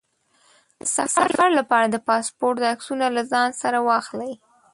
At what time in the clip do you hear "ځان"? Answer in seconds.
3.31-3.49